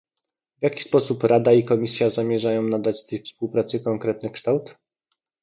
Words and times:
w 0.59 0.63
jaki 0.63 0.83
sposób 0.83 1.23
Rada 1.23 1.51
i 1.53 1.63
Komisja 1.65 2.09
zamierzają 2.09 2.63
nadać 2.63 3.07
tej 3.07 3.23
współpracy 3.23 3.83
konkretny 3.83 4.29
kształt? 4.29 4.77